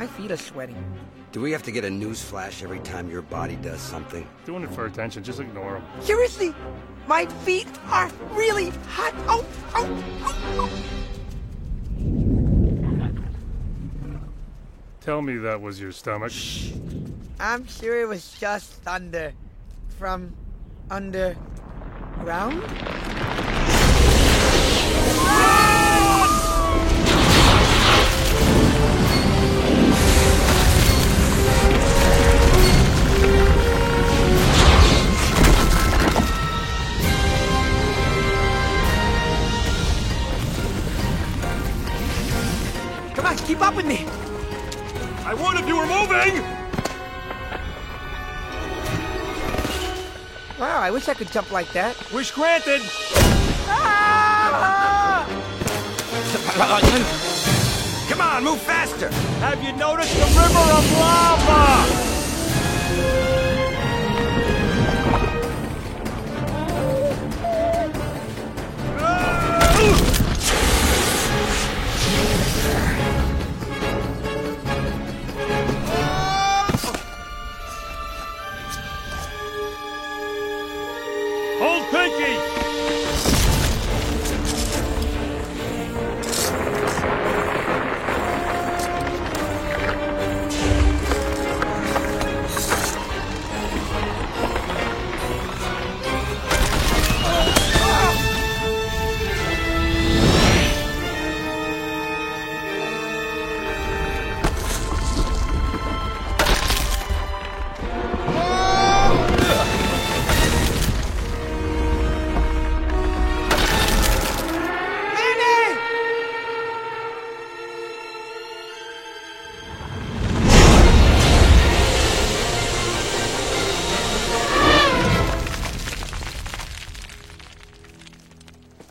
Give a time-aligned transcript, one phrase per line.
[0.00, 0.82] My feet are sweating.
[1.30, 4.26] Do we have to get a news flash every time your body does something?
[4.46, 5.84] Doing it for attention, just ignore him.
[6.00, 6.54] Seriously,
[7.06, 9.12] my feet are really hot.
[9.28, 9.44] Oh,
[9.74, 10.70] oh, oh,
[14.08, 14.18] oh.
[15.02, 16.32] Tell me that was your stomach.
[17.38, 19.34] I'm sure it was just thunder
[19.98, 20.32] from
[20.90, 22.62] underground.
[43.50, 44.06] Keep up with me.
[45.26, 46.40] I would if you were moving!
[50.56, 51.96] Wow, I wish I could jump like that.
[52.12, 52.80] Wish granted!
[53.66, 55.26] Ah!
[58.08, 59.10] Come on, move faster!
[59.40, 62.20] Have you noticed the river of lava?
[69.82, 70.29] Hold
[81.90, 82.69] Pinky!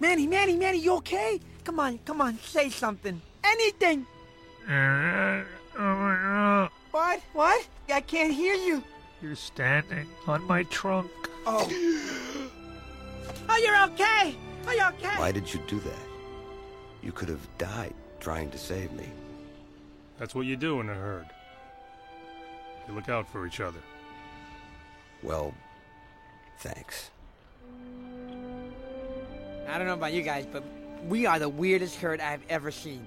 [0.00, 1.38] Manny, Manny, Manny, you okay?
[1.64, 3.20] Come on, come on, say something.
[3.44, 4.06] Anything.
[4.68, 5.42] Uh,
[5.78, 7.20] oh what?
[7.32, 7.68] What?
[7.92, 8.82] I can't hear you.
[9.22, 11.10] You're standing on my trunk.
[11.46, 11.68] Oh.
[13.48, 14.34] Oh, you're okay.
[14.64, 15.18] Oh, Are you okay?
[15.18, 15.98] Why did you do that?
[17.02, 19.08] You could have died trying to save me.
[20.18, 21.26] That's what you do in a herd.
[22.86, 23.80] You look out for each other.
[25.22, 25.54] Well,
[26.58, 27.10] thanks.
[29.70, 30.64] I don't know about you guys, but
[31.06, 33.06] we are the weirdest herd I've ever seen.